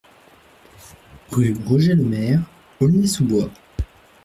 Rue 1.29 1.55
Roger 1.67 1.93
Lemaire, 1.93 2.41
Aulnay-sous-Bois 2.79 3.51